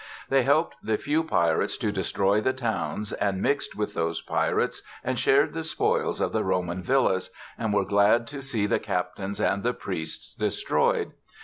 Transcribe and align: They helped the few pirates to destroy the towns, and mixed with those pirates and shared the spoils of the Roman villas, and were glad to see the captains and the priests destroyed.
They 0.29 0.41
helped 0.41 0.77
the 0.81 0.97
few 0.97 1.23
pirates 1.23 1.77
to 1.77 1.91
destroy 1.91 2.41
the 2.41 2.53
towns, 2.53 3.11
and 3.13 3.39
mixed 3.39 3.75
with 3.75 3.93
those 3.93 4.19
pirates 4.19 4.81
and 5.03 5.19
shared 5.19 5.53
the 5.53 5.63
spoils 5.63 6.19
of 6.19 6.31
the 6.31 6.43
Roman 6.43 6.81
villas, 6.81 7.29
and 7.55 7.71
were 7.71 7.85
glad 7.85 8.25
to 8.29 8.41
see 8.41 8.65
the 8.65 8.79
captains 8.79 9.39
and 9.39 9.61
the 9.61 9.75
priests 9.75 10.33
destroyed. 10.33 11.11